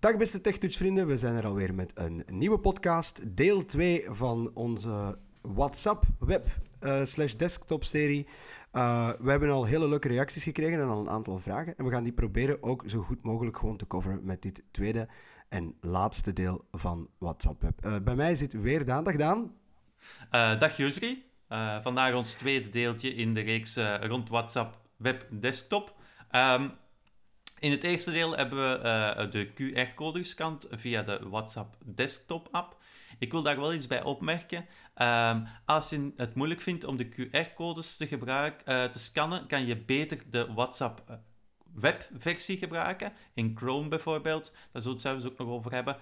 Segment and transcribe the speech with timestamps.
[0.00, 4.50] Dag beste TechTouch vrienden, we zijn er alweer met een nieuwe podcast, deel 2 van
[4.54, 6.48] onze WhatsApp web
[6.80, 8.26] uh, slash desktop serie.
[8.72, 11.76] Uh, we hebben al hele leuke reacties gekregen en al een aantal vragen.
[11.76, 15.08] En we gaan die proberen ook zo goed mogelijk gewoon te coveren met dit tweede
[15.48, 17.86] en laatste deel van WhatsApp web.
[17.86, 19.04] Uh, bij mij zit weer Daan.
[19.04, 19.52] Dag Daan.
[20.58, 21.24] dag Jusri.
[21.82, 25.94] vandaag ons tweede deeltje in de reeks rond WhatsApp web desktop.
[26.30, 26.72] Um,
[27.60, 32.76] in het eerste deel hebben we uh, de QR-code gescand via de WhatsApp desktop-app.
[33.18, 34.66] Ik wil daar wel iets bij opmerken.
[34.96, 39.66] Um, als je het moeilijk vindt om de QR-codes te, gebruiken, uh, te scannen, kan
[39.66, 41.16] je beter de WhatsApp uh,
[41.74, 43.12] webversie gebruiken.
[43.34, 44.52] In Chrome bijvoorbeeld.
[44.72, 45.96] Daar zullen we het zelfs ook nog over hebben.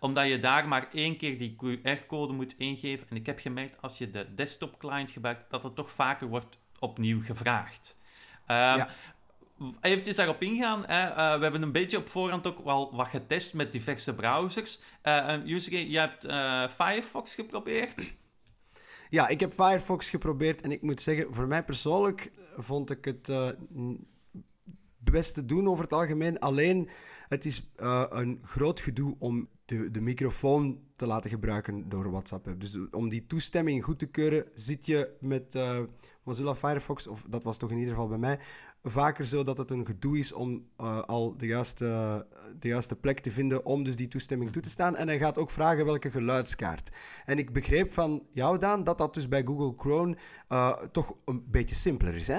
[0.00, 3.08] Omdat je daar maar één keer die QR-code moet ingeven.
[3.08, 7.22] En ik heb gemerkt, als je de desktop-client gebruikt, dat het toch vaker wordt opnieuw
[7.22, 8.00] gevraagd.
[8.48, 8.88] Um, ja
[9.80, 10.84] eventjes daarop ingaan.
[10.86, 11.08] Hè.
[11.08, 14.82] Uh, we hebben een beetje op voorhand ook wel wat getest met diverse browsers.
[15.02, 18.16] Uh, Yusuke, je hebt uh, Firefox geprobeerd.
[19.10, 23.30] Ja, ik heb Firefox geprobeerd en ik moet zeggen, voor mij persoonlijk vond ik het
[24.98, 26.38] best te doen over het algemeen.
[26.38, 26.88] Alleen,
[27.28, 27.70] het is
[28.08, 32.54] een groot gedoe om de, de microfoon te laten gebruiken door WhatsApp.
[32.58, 35.58] Dus om die toestemming goed te keuren, zit je met
[36.22, 38.38] Mozilla Firefox, of dat was toch in ieder geval bij mij,
[38.90, 42.26] vaker zo dat het een gedoe is om uh, al de juiste,
[42.58, 44.96] de juiste plek te vinden om dus die toestemming toe te staan.
[44.96, 46.90] En hij gaat ook vragen welke geluidskaart.
[47.24, 50.16] En ik begreep van jou, Daan, dat dat dus bij Google Chrome
[50.48, 52.38] uh, toch een beetje simpeler is, hè?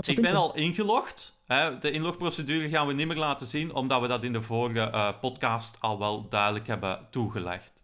[0.06, 1.40] Ik ben al ingelogd.
[1.80, 5.20] De inlogprocedure gaan we niet meer laten zien, omdat we dat in de vorige uh,
[5.20, 7.84] podcast al wel duidelijk hebben toegelegd.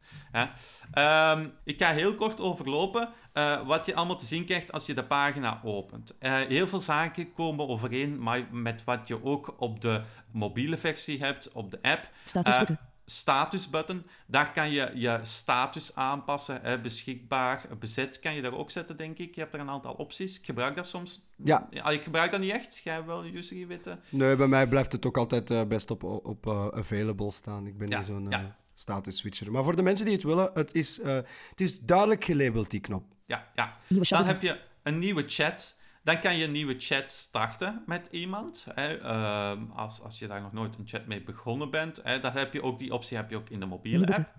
[0.94, 4.94] Um, ik ga heel kort overlopen uh, wat je allemaal te zien krijgt als je
[4.94, 6.16] de pagina opent.
[6.20, 11.52] Uh, heel veel zaken komen overeen met wat je ook op de mobiele versie hebt,
[11.52, 12.10] op de app.
[12.24, 12.78] Statusbutton.
[12.82, 18.72] Uh, statusbutton, daar kan je je status aanpassen, hè, beschikbaar, bezet kan je daar ook
[18.72, 19.36] zetten, denk ik.
[19.36, 20.40] Je hebt er een aantal opties.
[20.40, 21.22] Ik gebruik dat soms.
[21.44, 21.68] Ja.
[21.70, 22.82] ja ik gebruik dat niet echt.
[22.84, 24.00] Jij wel, Jusri, weten?
[24.10, 27.68] Nee, bij mij blijft het ook altijd best op, op available staan.
[27.68, 28.30] Ik ben ja, niet zo'n...
[28.30, 29.52] Ja status switcher.
[29.52, 31.06] Maar voor de mensen die het willen, het is, uh,
[31.50, 33.04] het is duidelijk gelabeld, die knop.
[33.26, 33.78] Ja, ja.
[34.10, 35.80] Dan heb je een nieuwe chat.
[36.04, 38.68] Dan kan je een nieuwe chat starten met iemand.
[38.74, 39.00] Hè.
[39.00, 42.00] Uh, als, als je daar nog nooit een chat mee begonnen bent.
[42.04, 42.20] Hè.
[42.20, 44.36] Dan heb je ook die optie heb je ook in de mobiele app.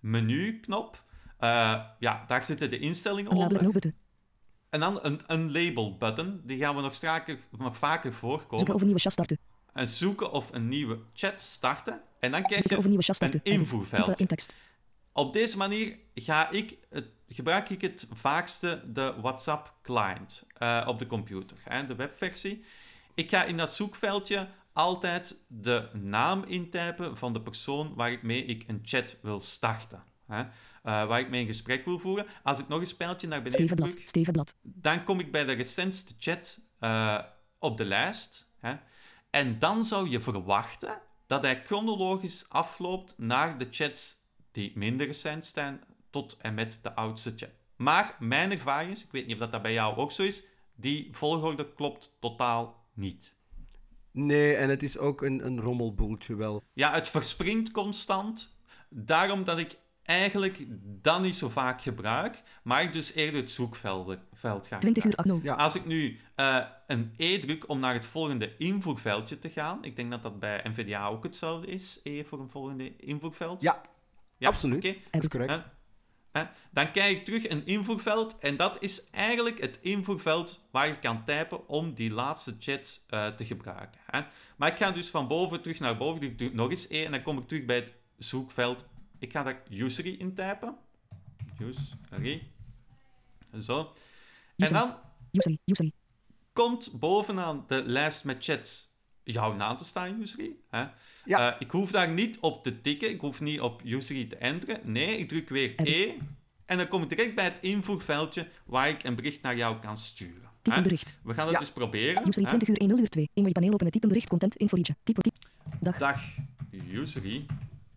[0.00, 1.04] Menu-knop.
[1.40, 3.52] Uh, ja, daar zitten de instellingen op.
[4.70, 6.40] En dan een, een label-button.
[6.44, 8.58] Die gaan we nog, straker, nog vaker voorkomen.
[8.58, 9.38] Zoeken een nieuwe chat starten.
[9.74, 12.00] En zoeken of een nieuwe chat starten.
[12.20, 14.22] En dan krijg je een invoerveld.
[15.12, 20.98] Op deze manier ga ik het, gebruik ik het vaakste de WhatsApp client uh, op
[20.98, 22.64] de computer, hè, de webversie.
[23.14, 28.80] Ik ga in dat zoekveldje altijd de naam intypen van de persoon waarmee ik een
[28.82, 30.02] chat wil starten.
[30.26, 30.48] Hè, uh,
[30.82, 32.26] waar ik mee een gesprek wil voeren.
[32.42, 34.56] Als ik nog een spijltje naar beneden druk, Stevenblad.
[34.62, 37.18] dan kom ik bij de recentste chat uh,
[37.58, 38.52] op de lijst.
[38.58, 38.74] Hè,
[39.30, 44.16] en dan zou je verwachten dat hij chronologisch afloopt naar de chats
[44.52, 45.80] die minder recent zijn,
[46.10, 47.50] tot en met de oudste chat.
[47.76, 51.08] Maar mijn ervaring is, ik weet niet of dat, bij jou ook zo is, die
[51.12, 53.38] volgorde klopt totaal niet.
[54.10, 56.62] Nee, en het is ook een, een rommelboeltje wel.
[56.72, 58.56] Ja, het verspringt constant.
[58.88, 59.78] Daarom dat ik
[60.10, 60.58] eigenlijk
[61.02, 65.40] dat niet zo vaak gebruik, maar ik dus eerder het zoekveld veld ga 20 uur
[65.42, 65.54] ja.
[65.54, 69.96] Als ik nu uh, een E druk om naar het volgende invoerveldje te gaan, ik
[69.96, 73.62] denk dat dat bij NVDA ook hetzelfde is, E voor een volgende invoerveld.
[73.62, 73.82] Ja,
[74.36, 74.84] ja absoluut.
[74.84, 75.02] Okay.
[75.10, 75.50] Dat is correct.
[75.52, 80.88] Uh, uh, dan krijg ik terug een invoerveld en dat is eigenlijk het invoerveld waar
[80.88, 84.00] je kan typen om die laatste chat te gebruiken.
[84.06, 84.20] Hè.
[84.56, 87.10] Maar ik ga dus van boven terug naar boven, ik doe nog eens E en
[87.10, 88.84] dan kom ik terug bij het zoekveld
[89.20, 90.76] ik ga daar usery intypen.
[91.58, 92.42] Usery.
[93.60, 93.92] Zo.
[94.56, 94.94] En dan
[95.32, 95.92] usery, usery.
[96.52, 98.90] komt bovenaan de lijst met chats
[99.24, 100.56] jouw naam te staan, usery.
[100.68, 100.84] Hè?
[101.24, 101.54] Ja.
[101.54, 103.10] Uh, ik hoef daar niet op te tikken.
[103.10, 104.80] Ik hoef niet op usery te enteren.
[104.84, 106.12] Nee, ik druk weer E.
[106.66, 109.98] En dan kom ik direct bij het invoerveldje waar ik een bericht naar jou kan
[109.98, 110.48] sturen.
[110.62, 110.76] Type hè.
[110.76, 111.16] een bericht.
[111.22, 111.60] We gaan het Ja.
[111.60, 112.28] dus proberen.
[112.28, 112.48] Usery hè.
[112.48, 113.30] 20 uur 1 0 uur 2.
[113.34, 113.92] In je paneel openen.
[113.92, 114.28] Type een bericht.
[114.28, 114.56] Content.
[114.56, 114.76] Info.
[114.76, 115.32] Type type.
[115.80, 115.98] Dag.
[115.98, 116.22] Dag,
[116.90, 117.46] usery.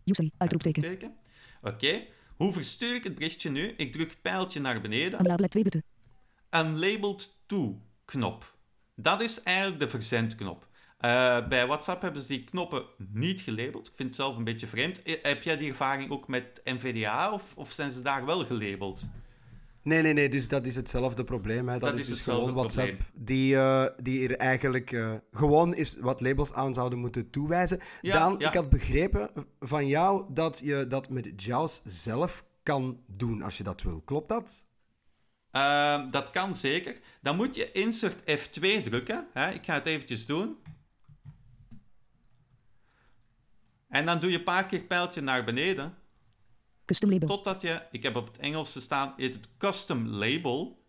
[0.06, 0.32] Usery.
[0.38, 0.82] Uitroepteken.
[0.82, 1.16] Teken.
[1.62, 2.02] Oké.
[2.36, 3.68] Hoe verstuur ik het berichtje nu?
[3.78, 5.20] Ik druk pijltje naar beneden.
[5.20, 5.84] Een label 2 button.
[6.50, 8.58] Een labeled to knop.
[8.96, 10.68] Dat is eigenlijk de verzendknop.
[10.98, 13.88] Eh, bij WhatsApp hebben ze die knoppen niet gelabeld.
[13.88, 15.04] Ik vind het zelf een beetje vreemd.
[15.04, 19.04] Eh, Heb jij die ervaring ook met NVDA of, of zijn ze daar wel gelabeld?
[19.84, 21.68] Nee, nee, nee, dus dat is hetzelfde probleem.
[21.68, 21.80] Hè.
[21.80, 23.26] Dat, Dat is, dus hetzelfde gewoon WhatsApp probleem.
[23.26, 27.80] die, eh, die er eigenlijk eh, gewoon is wat labels aan zouden moeten toewijzen.
[28.02, 28.48] Ja, ja.
[28.48, 33.64] ik had begrepen van jou dat je dat met JAWS zelf kan doen als je
[33.64, 34.02] dat wil.
[34.02, 34.68] Klopt dat?
[35.52, 37.00] Ehm, dat kan zeker.
[37.22, 39.28] Dan moet je insert F2 drukken.
[39.34, 39.50] Hè?
[39.50, 40.58] Ik ga het eventjes doen.
[43.90, 45.94] En dan doe je een paar keer pijltje naar beneden.
[46.86, 47.28] Custom label.
[47.28, 50.82] Totdat je, ik heb op het Engels staan, heet het custom label.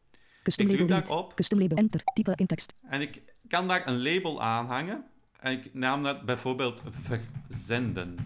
[0.42, 0.86] Custom ik druk label.
[0.86, 1.08] delete.
[1.08, 1.34] daarop.
[1.34, 1.76] Custom label.
[1.76, 2.00] Enter.
[2.14, 2.74] Type in tekst.
[2.82, 5.04] En ik kan daar een label aan hangen.
[5.40, 8.16] En ik naam dat bijvoorbeeld verzenden.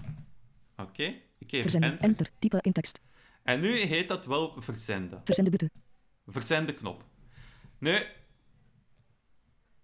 [0.76, 1.02] Oké,
[1.38, 1.90] ik geef Verzenden.
[1.90, 2.08] enter.
[2.08, 2.30] Enter.
[2.38, 3.00] Type in tekst.
[3.42, 5.20] En nu heet dat wel verzenden.
[5.24, 5.70] Verzenden button.
[6.26, 7.04] Verzenden knop.
[7.78, 7.92] Nu,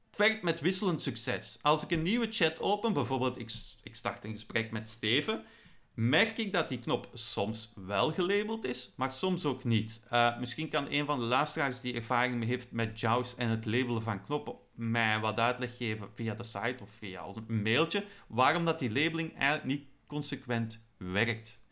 [0.07, 1.59] het werkt met wisselend succes.
[1.63, 3.53] Als ik een nieuwe chat open, bijvoorbeeld ik,
[3.83, 5.45] ik start een gesprek met Steven,
[5.95, 10.03] merk ik dat die knop soms wel gelabeld is, maar soms ook niet.
[10.11, 14.03] Eh, misschien kan een van de luisteraars die ervaring heeft met JAWS en het labelen
[14.03, 18.79] van knoppen mij wat uitleg geven via de site of via een mailtje, waarom dat
[18.79, 21.64] die labeling eigenlijk niet consequent werkt.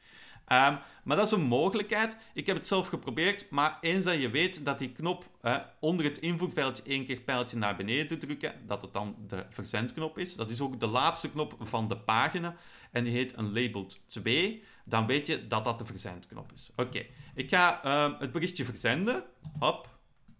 [0.53, 2.17] Ehm, maar dat is een mogelijkheid.
[2.35, 6.05] Ik heb het zelf geprobeerd, maar eens dat je weet dat die knop eh, onder
[6.05, 10.37] het invoerveldje één keer pijltje naar beneden te drukken, dat het dan de verzendknop is.
[10.37, 12.57] Dat is ook de laatste knop van de pagina
[12.91, 14.65] en die heet een labeled 2.
[14.85, 16.73] Dan weet je dat dat de verzendknop is.
[16.77, 19.25] Oké, ik ga ehm, het berichtje verzenden.
[19.59, 19.99] Hop.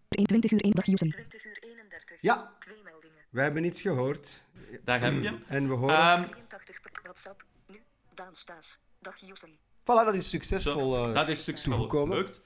[0.09, 1.11] 21 uur 1 dag Usery.
[1.11, 2.21] 20 uur 31.
[2.21, 2.53] Ja.
[2.59, 3.19] Twee meldingen.
[3.31, 4.43] Wij hebben iets gehoord.
[4.85, 5.43] Daar heb je hem.
[5.47, 5.97] En we horen...
[5.97, 7.45] Ehm, 83 per WhatsApp.
[7.67, 7.83] Nu.
[8.15, 8.81] Daan Staes.
[8.99, 9.59] Dag Usery.
[9.83, 12.41] Voilà, dat is succesvol Zo, eh, dat is succesvol gelukt.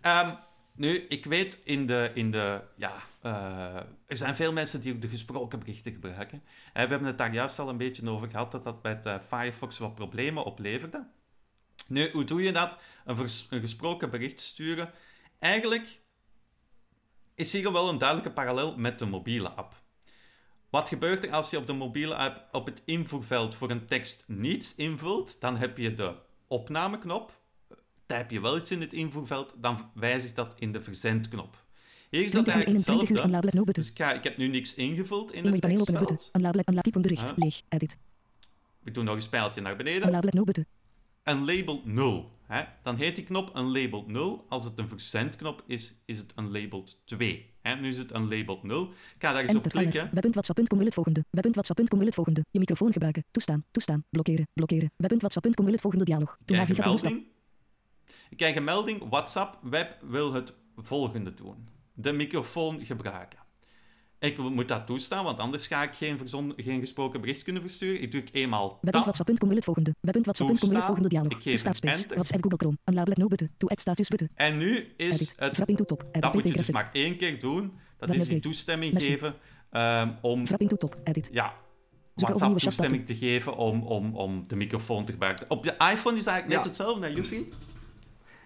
[0.00, 0.34] Ehm,
[0.72, 2.10] nu, ik weet in de...
[2.14, 3.76] In de ja, eh,
[4.06, 6.42] er zijn veel mensen die ook de gesproken berichten gebruiken.
[6.72, 9.78] Eh, we hebben het daar juist al een beetje over gehad, dat dat met Firefox
[9.78, 11.06] wat problemen opleverde.
[11.86, 12.76] Nu, hoe doe je dat?
[13.04, 14.90] Een, vers- een gesproken bericht sturen.
[15.38, 16.00] Eigenlijk
[17.34, 19.74] is hier wel een duidelijke parallel met de mobiele app.
[20.70, 24.24] Wat gebeurt er als je op de mobiele app op het invoerveld voor een tekst
[24.26, 25.40] niets invult?
[25.40, 26.14] Dan heb je de
[26.48, 27.40] opnameknop.
[28.06, 31.64] Typ je wel iets in het invoerveld, dan wijzigt dat in de verzendknop.
[32.10, 33.24] Hier is dat 20 uur eigenlijk 21 uur.
[33.24, 33.74] Een hetzelfde.
[33.74, 35.52] Dus ik, ga- ik heb nu niks ingevuld in het
[36.00, 36.30] tekstveld.
[37.02, 37.32] Bericht.
[37.36, 37.62] Leeg.
[37.68, 37.98] Edit.
[38.84, 40.02] Ik doe nog een spijltje naar beneden.
[41.22, 42.30] Een label 0.
[42.46, 42.62] Hè?
[42.82, 44.46] Dan heet die knop een label 0.
[44.48, 47.50] Als het een verzendknop is, is het een label 2.
[47.68, 47.74] Hè?
[47.74, 48.82] Nu is het een label 0.
[48.82, 50.10] Ik ga daar eens op klikken.
[50.12, 51.24] Web.whatsapp.com wil het volgende.
[51.30, 52.44] Web.whatsapp.com wil het volgende.
[52.50, 53.24] Je microfoon gebruiken.
[53.30, 53.64] Toestaan.
[53.70, 54.04] Toestaan.
[54.10, 54.48] Blokkeren.
[54.54, 54.92] Blokkeren.
[54.96, 56.36] Web.whatsapp.com wil het volgende dialoog.
[56.40, 57.26] Ik krijg een melding.
[58.30, 59.08] Ik krijg een melding.
[59.08, 61.68] WhatsApp Web wil het volgende doen.
[61.92, 63.38] De microfoon gebruiken.
[64.20, 68.02] Ik moet dat toestaan, want anders ga ik geen, verzon- geen gesproken bericht kunnen versturen.
[68.02, 68.78] Ik druk eenmaal tab.
[68.92, 69.94] Web.whatsapp.com wil het volgende.
[70.00, 71.32] Web.whatsapp.com wil het volgende dialoog.
[71.32, 71.96] Ik geef Toestaan een space.
[72.02, 72.14] enter.
[72.16, 72.76] WhatsApp Google Chrome.
[72.84, 73.50] Een label no button.
[73.56, 74.28] To add status button.
[74.34, 75.34] En nu is Edit.
[75.38, 75.54] het...
[75.54, 76.02] Wrapping to top.
[76.08, 76.22] Edit.
[76.22, 77.72] Dat moet je dus maar één keer doen.
[77.98, 79.10] Dat is die toestemming Messi.
[79.10, 79.34] geven
[79.70, 80.96] ehm, om Wrapping to top.
[81.04, 81.28] Edit.
[81.32, 81.52] ja,
[82.14, 85.50] WhatsApp toestemming te geven om, om, om de microfoon te gebruiken.
[85.50, 86.62] Op je iPhone is eigenlijk net Ja.
[86.62, 87.48] hetzelfde, hè, Jussi?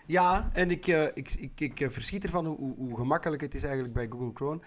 [0.07, 3.95] Ja, en ik, eh, ik, ik, ik verschiet ervan hoe, hoe gemakkelijk het is eigenlijk
[3.95, 4.61] bij Google Chrome.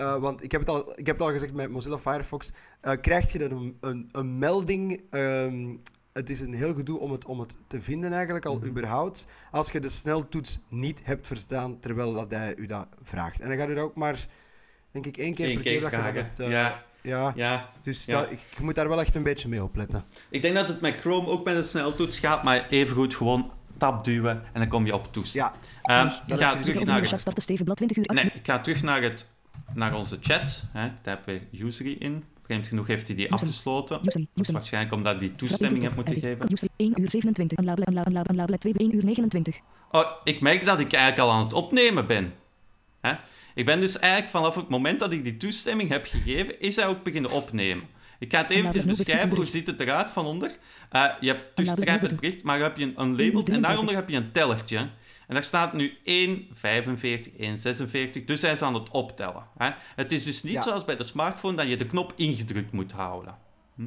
[0.00, 2.50] Eh, want ik heb, het al, ik heb het al gezegd met Mozilla Firefox.
[2.80, 5.00] eh krijg je dan een, een, een melding.
[5.10, 5.76] ehm,
[6.12, 8.66] het is een heel gedoe om het, om het te vinden eigenlijk, al Mhm.
[8.66, 9.26] überhaupt.
[9.50, 13.40] Als je de sneltoets niet hebt verstaan terwijl dat hij u dat vraagt.
[13.40, 14.26] En dan gaat u dat ook maar,
[14.90, 16.40] denk ik, één keer Eén per keer keer dat je dat hebt.
[16.40, 17.32] eh, ja, ja.
[17.36, 17.68] ja.
[17.82, 18.20] Dus Ja.
[18.20, 20.04] dat- ik, je moet daar wel echt een beetje mee opletten.
[20.30, 24.04] Ik denk dat het met Chrome ook met een sneltoets gaat, maar evengoed gewoon tab
[24.04, 25.52] duwen en dan kom je op toestaan.
[25.82, 27.42] Ja, Ehm, ik ga dus terug naar het chat starten.
[27.42, 28.14] Steven Blad 20 uur.
[28.14, 29.30] Nee, ik ga terug naar, het,
[29.74, 30.64] naar onze chat.
[30.72, 30.86] Hè.
[30.86, 32.24] Ik typ weer usery in.
[32.44, 33.42] Vreemd genoeg heeft hij die Usery.
[33.42, 34.00] afgesloten.
[34.04, 34.26] Usery.
[34.34, 34.56] Usery.
[34.56, 36.52] waarschijnlijk omdat hij toestemming heeft moeten geven.
[36.52, 36.70] Usery.
[36.76, 37.58] 1 uur 27.
[37.58, 37.84] Een label.
[37.86, 38.06] Een label.
[38.06, 38.30] Een label.
[38.30, 38.72] Een label 2.
[38.76, 39.60] 1 uur 29.
[39.90, 42.32] Oh, ik merk dat ik eigenlijk al aan het opnemen ben.
[43.00, 43.12] Hè?
[43.54, 46.86] Ik ben dus eigenlijk vanaf het moment dat ik die toestemming heb gegeven, is hij
[46.86, 47.84] ook beginnen opnemen.
[48.18, 50.56] Ik ga het eventjes beschrijven, hoe ziet het eruit van onder.
[50.90, 52.42] Eh, je hebt dus het bericht.
[52.42, 53.60] maar heb je een, label en 33.
[53.60, 54.88] daaronder heb je een tellertje.
[55.30, 57.30] En daar staat nu 1,45,
[58.18, 59.46] 1,46, dus hij is aan het optellen.
[59.56, 59.70] Hè?
[59.96, 60.60] Het is dus niet Ja.
[60.62, 63.38] zoals bij de smartphone dat je de knop ingedrukt moet houden.
[63.74, 63.82] Hm?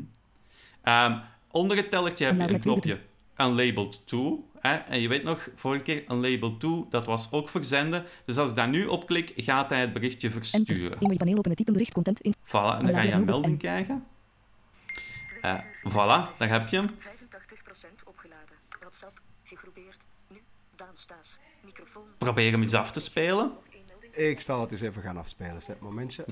[0.84, 1.20] Ehm,
[1.52, 3.00] onder het tellertje heb je een knopje
[3.38, 4.48] Unlabeled to.
[4.60, 4.76] Hè?
[4.76, 8.06] En je weet nog, vorige keer een label to, dat was ook verzenden.
[8.26, 10.44] Dus als ik daar nu op klik, gaat hij het berichtje Enter.
[10.46, 11.00] versturen.
[11.00, 12.34] In paneel openen type bericht content in.
[12.46, 14.06] Voilà, en dan ga je een melding krijgen.
[15.42, 15.60] Eh,
[15.90, 16.88] voilà, daar heb je hem.
[16.98, 18.56] 85% opgeladen.
[18.80, 20.06] WhatsApp, gegroepeerd.
[20.30, 20.42] Nu, Daan Staes.
[20.42, 20.73] Microfoon.
[22.18, 23.52] Probeer hem eens af te spelen.
[24.12, 25.62] Ik zal het eens even gaan afspelen.
[25.62, 26.26] Zet momentje.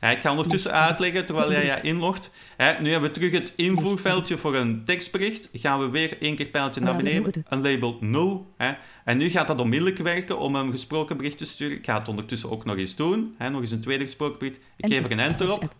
[0.00, 2.30] Ja, ik ga ondertussen uitleggen terwijl jij je inlogt.
[2.56, 5.48] Hè, nu hebben we terug het invoerveldje voor een tekstbericht.
[5.52, 7.44] Gaan we weer één keer pijltje naar beneden.
[7.48, 8.54] Een label 0.
[8.56, 8.72] Hè.
[9.04, 11.76] En nu gaat dat onmiddellijk werken om een gesproken bericht te sturen.
[11.76, 13.34] Ik ga het ondertussen ook nog eens doen.
[13.38, 14.58] Hè, nog eens een tweede gesproken bericht.
[14.76, 15.74] Ik geef er een enter op.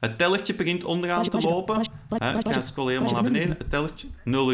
[0.00, 1.80] Het tellertje begint onderaan te lopen.
[2.08, 3.56] Hè, ik ga scrollen helemaal naar beneden.
[3.58, 4.06] Het tellertje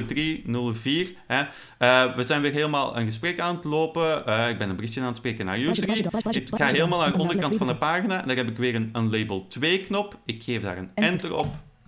[0.07, 1.15] 03, 04.
[1.26, 1.45] Hè.
[1.79, 4.26] Eh, we zijn weer helemaal een gesprek aan het lopen.
[4.26, 6.07] Eh, ik ben een berichtje aan het spreken naar Usery.
[6.31, 8.23] Ik ga helemaal naar de onderkant van de pagina.
[8.23, 10.19] Daar heb ik weer een, een label 2 knop.
[10.25, 11.47] Ik geef daar een enter op.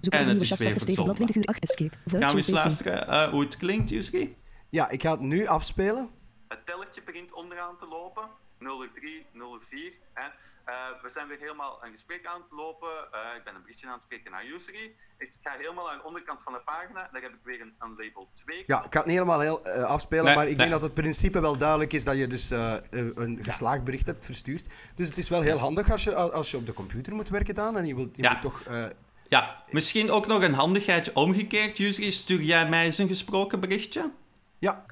[0.09, 1.15] En het is weer verzonden.
[1.15, 1.97] 20 uur 8 escape.
[2.07, 4.35] Gaan we eens luisteren eh, hoe het klinkt, Usery?
[4.69, 6.09] Ja, ik ga het nu afspelen.
[6.49, 8.23] Het tellertje begint onderaan te lopen.
[8.59, 9.27] 03,
[9.61, 9.93] 04.
[10.15, 10.27] Hè.
[10.65, 12.89] Eh, we zijn weer helemaal een gesprek aan het lopen.
[13.13, 14.95] Eh, ik ben een berichtje aan het spreken naar Usery.
[15.19, 17.09] Ik ga helemaal naar de onderkant van de pagina.
[17.13, 18.65] Daar heb ik weer een, een label 2.
[18.67, 20.59] Ja, ik ga het niet helemaal heel, eh, afspelen, Nee, maar ik nee.
[20.59, 24.07] denk dat het principe wel duidelijk is dat je dus eh, een- een geslaagd bericht
[24.07, 24.67] hebt verstuurd.
[24.95, 27.55] Dus het is wel heel handig als je, als je op de computer moet werken
[27.55, 28.39] dan en je wilt je Ja.
[28.41, 28.63] toch...
[28.63, 28.87] eh,
[29.29, 31.79] Ja, misschien ook nog een handigheidje omgekeerd.
[31.79, 34.11] Usery, stuur jij mij eens een gesproken berichtje?
[34.59, 34.85] ja.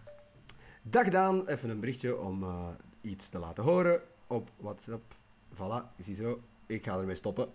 [0.83, 2.69] Dag Daan, even een berichtje om eh,
[3.07, 5.15] iets te laten horen op WhatsApp.
[5.55, 6.41] Voilà, ziezo.
[6.67, 7.49] Ik ga ermee stoppen.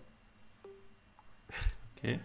[1.96, 2.18] Oké.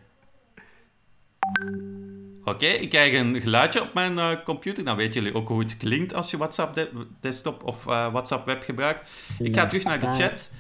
[2.44, 4.84] Oké, ik krijg een geluidje op mijn eh, computer.
[4.84, 8.46] Dan weten jullie ook hoe het klinkt als je WhatsApp de- desktop of eh, WhatsApp
[8.46, 9.10] web gebruikt.
[9.40, 10.52] Ik ga terug naar de chat.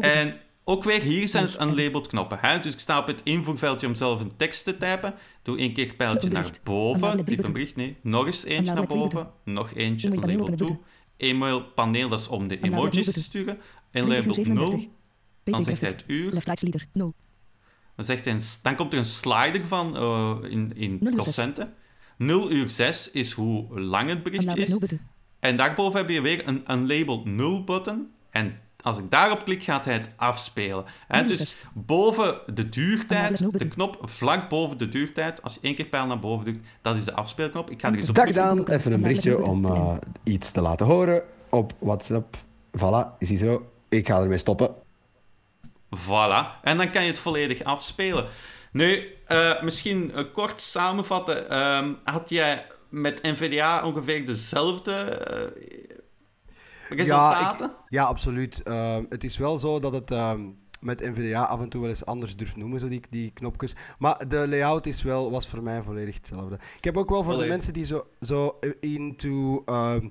[0.00, 2.38] En ook weer hier zijn het unlabeled knoppen.
[2.40, 2.60] Hè?
[2.60, 5.14] Dus ik sta op het invoerveldje om zelf een tekst te typen.
[5.42, 7.24] Doe één keer pijltje naar boven.
[7.24, 7.96] Typ een bericht, nee.
[8.02, 9.30] Nog eens eentje naar boven.
[9.44, 10.78] Nog eentje, label toe.
[11.16, 13.58] E-mail paneel, dat is om de emojis te sturen.
[13.90, 14.70] 20 uur Inlabeled 0.
[14.70, 14.90] 37.
[15.44, 16.32] Dan zegt hij het uur.
[16.32, 17.14] Left right leader 0.
[17.96, 21.74] Dan, zegt hij een, dan komt er een slider van eh, in, in procenten.
[22.16, 24.98] 0 uur 6 is hoe lang het berichtje label is.
[25.38, 28.10] En daarboven heb je weer een, een label 0 button.
[28.30, 30.84] En als ik daarop klik, gaat hij het afspelen.
[31.08, 35.60] Hè, Nul dus boven de Een duurtijd, de knop vlak boven de duurtijd, als je
[35.62, 37.70] één keer pijl naar boven drukt, dat is de afspeelknop.
[37.70, 38.30] Ik ga er eens op Dag.
[38.30, 42.36] Daan, even een berichtje om eh, iets te laten horen op WhatsApp.
[42.78, 43.70] Voilà, ziezo.
[43.88, 44.74] Ik ga ermee stoppen.
[45.96, 46.60] Voilà.
[46.62, 48.26] En dan kan je het volledig afspelen.
[48.72, 51.50] Nu, eh, misschien eh, kort samenvatten.
[51.50, 55.18] Ehm, had jij met NVDA ongeveer dezelfde
[56.90, 57.06] ik-
[57.88, 58.62] ja, absoluut.
[58.62, 60.40] Ehm, het is wel zo dat het ehm,
[60.80, 63.74] met NVDA af en toe wel eens anders durft noemen, zo die, die knopjes.
[63.98, 66.58] Maar de layout is wel, was voor mij volledig hetzelfde.
[66.76, 70.08] Ik heb ook wel voor de mensen die zo, zo into ehm,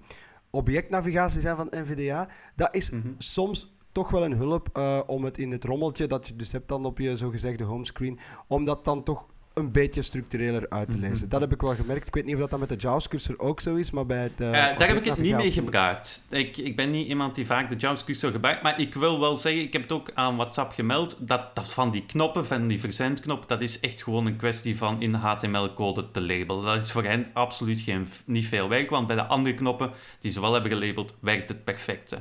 [0.50, 3.08] objectnavigatie zijn van NVDA, dat is Mhm.
[3.18, 6.68] soms toch wel een hulp eh, om het in het rommeltje dat je dus hebt
[6.68, 11.06] dan op je zogezegde homescreen, om dat dan toch een beetje structureler uit te Mhm.
[11.08, 11.30] lezen.
[11.30, 12.08] Dat heb ik wel gemerkt.
[12.08, 14.32] Ik weet niet of dat, dan met de JavaScript ook zo is, maar bij het...
[14.42, 16.26] eh, Eh, daar heb ik het niet mee gebruikt.
[16.30, 19.38] Ik, ik ben niet iemand die vaak de JavaScript zo gebruikt, maar ik wil wel
[19.38, 22.80] zeggen, ik heb het ook aan WhatsApp gemeld, dat, dat van die knoppen, van die
[22.80, 26.64] verzendknop, dat is echt gewoon een kwestie van in HTML-code te labelen.
[26.64, 30.32] Dat is voor hen absoluut geen, niet veel werk, want bij de andere knoppen die
[30.32, 32.18] ze wel hebben gelabeld, werkt het perfecte.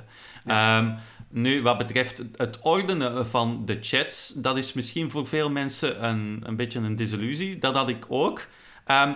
[0.46, 0.90] Ehm,
[1.34, 6.40] nu, wat betreft het ordenen van de chats, dat is misschien voor veel mensen een,
[6.42, 7.58] een beetje een disillusie.
[7.58, 8.46] Dat had ik ook.
[8.86, 9.12] Ehm,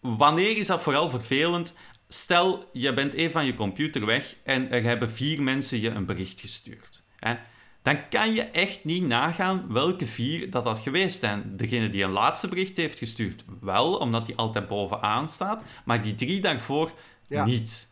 [0.00, 1.78] wanneer is dat vooral vervelend?
[2.08, 6.06] Stel, je bent even van je computer weg en er hebben vier mensen je een
[6.06, 7.02] bericht gestuurd.
[7.18, 7.34] Hè?
[7.82, 11.56] Dan kan je echt niet nagaan welke vier dat dat geweest zijn.
[11.56, 15.64] Degene die een laatste bericht heeft gestuurd, wel, omdat die altijd bovenaan staat.
[15.84, 16.92] Maar die drie daarvoor
[17.26, 17.44] Ja.
[17.44, 17.91] niet.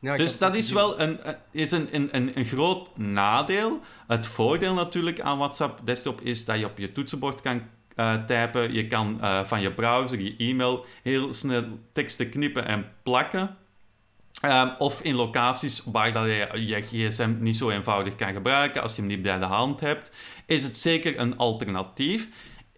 [0.00, 3.80] Ja, Dus dat is wel een, een- is een, een, een, groot nadeel.
[4.06, 7.62] Het voordeel natuurlijk aan WhatsApp Desktop is dat je op je toetsenbord kan
[7.94, 8.72] eh, typen.
[8.72, 13.56] Je kan eh, van je browser, je e-mail, heel snel teksten knippen en plakken.
[14.40, 18.94] Ehm, of in locaties waar dat je je gsm niet zo eenvoudig kan gebruiken, als
[18.94, 20.10] je hem niet bij de hand hebt,
[20.46, 22.28] is het zeker een alternatief.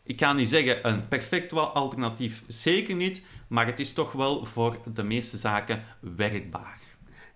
[0.02, 4.44] Ik ga niet zeggen een perfect wel alternatief, zeker niet, maar het is toch wel
[4.44, 6.79] voor de meeste zaken werkbaar.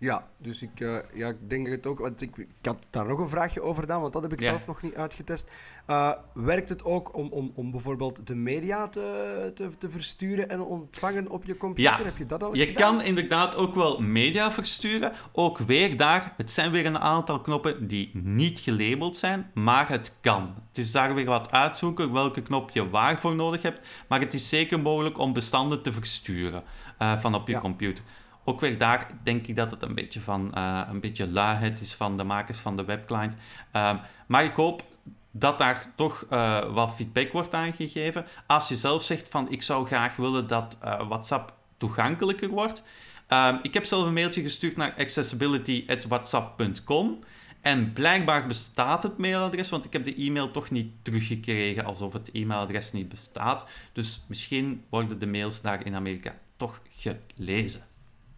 [0.05, 3.19] Ja, dus ik, eh, ja, ik denk het ook, want ik, ik had daar nog
[3.19, 4.49] een vraagje over gedaan, want dat heb ik Ja.
[4.51, 5.51] zelf nog niet uitgetest.
[5.87, 10.61] Eh, werkt het ook om, om, om bijvoorbeeld de media te, te, te versturen en
[10.61, 11.99] ontvangen op je computer?
[11.99, 12.05] Ja.
[12.05, 12.97] Heb je dat al eens Je gedaan?
[12.97, 15.13] kan inderdaad ook wel media versturen.
[15.33, 20.17] Ook weer daar, het zijn weer een aantal knoppen die niet gelabeld zijn, maar het
[20.21, 20.55] kan.
[20.69, 24.49] Het is daar weer wat uitzoeken welke knop je waarvoor nodig hebt, maar het is
[24.49, 26.63] zeker mogelijk om bestanden te versturen
[26.99, 27.61] eh, van op je Ja.
[27.61, 28.05] computer.
[28.45, 31.95] Ook weer daar denk ik dat het een beetje van eh, een beetje luiheid is
[31.95, 33.35] van de makers van de webclient.
[33.71, 33.97] Ehm,
[34.27, 34.83] maar ik hoop
[35.31, 38.27] dat daar toch eh, wat feedback wordt aangegeven.
[38.47, 42.83] Als je zelf zegt van ik zou graag willen dat eh, WhatsApp toegankelijker wordt.
[43.27, 47.19] Ehm, ik heb zelf een mailtje gestuurd naar accessibility.whatsapp.com.
[47.61, 52.31] En blijkbaar bestaat het mailadres, want ik heb de e-mail toch niet teruggekregen alsof het
[52.33, 53.65] e-mailadres niet bestaat.
[53.93, 57.94] Dus misschien worden de mails daar in Amerika toch gelezen.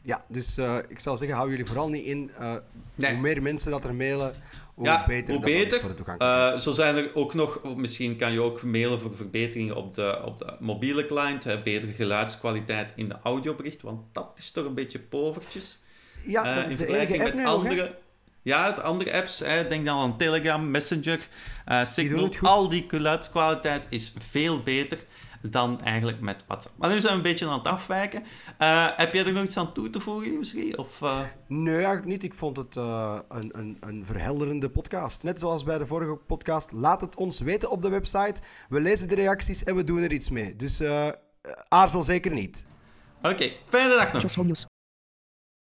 [0.07, 2.31] Ja, dus eh, ik zou zeggen, hou jullie vooral niet in.
[2.39, 2.55] eh,
[2.95, 3.13] Nee.
[3.13, 4.35] Hoe meer mensen dat er mailen,
[4.75, 5.81] hoe ja, beter hoe dat beter.
[5.81, 6.55] voor de toegankelijkheid.
[6.55, 10.23] Eh, zo zijn er ook nog, misschien kan je ook mailen voor verbeteringen op de,
[10.25, 14.75] op de mobiele client, hè, betere geluidskwaliteit in de audiobericht, want dat is toch een
[14.75, 15.79] beetje povertjes.
[16.27, 17.45] ja, dat in is de vergelijking met hè?
[17.45, 17.95] andere,
[18.43, 21.29] ja, de andere apps, hè, denk dan aan Telegram, Messenger,
[21.85, 24.99] Signal, al die geluidskwaliteit is veel beter
[25.51, 26.75] dan eigenlijk met WhatsApp.
[26.79, 28.23] Maar nu zijn we een beetje aan het afwijken.
[28.59, 30.79] Eh, heb jij er nog iets aan toe te voegen, misschien?
[30.79, 32.25] Of, eh, Nee, eigenlijk niet.
[32.25, 35.23] Ik vond het eh, een, een, een verhelderende podcast.
[35.23, 36.73] Net zoals bij de vorige podcast.
[36.73, 38.41] Laat het ons weten op de website.
[38.69, 40.57] We lezen de reacties en we doen er iets mee.
[40.57, 41.09] Dus eh,
[41.69, 42.65] aarzel zeker niet.
[43.23, 44.67] Oké, fijne dag nog.